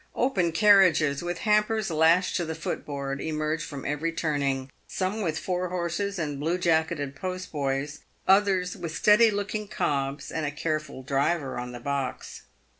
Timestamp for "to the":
2.37-2.55